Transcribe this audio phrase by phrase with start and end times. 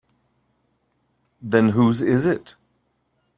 [1.43, 2.55] Then whose is it?